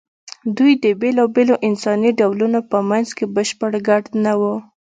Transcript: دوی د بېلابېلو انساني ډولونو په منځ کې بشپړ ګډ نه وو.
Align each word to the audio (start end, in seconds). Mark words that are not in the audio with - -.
دوی 0.57 0.73
د 0.83 0.85
بېلابېلو 1.01 1.55
انساني 1.67 2.11
ډولونو 2.19 2.59
په 2.71 2.77
منځ 2.89 3.07
کې 3.17 3.25
بشپړ 3.35 3.71
ګډ 3.87 4.03
نه 4.23 4.33
وو. 4.39 4.55